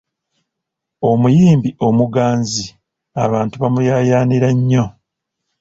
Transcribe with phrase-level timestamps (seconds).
[1.09, 2.65] Omuyimbi omuganzi
[3.23, 4.85] abantu bamuyaayaanira nnyo.